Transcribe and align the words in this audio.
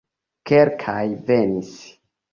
Kelkaj 0.51 1.05
venis. 1.29 1.73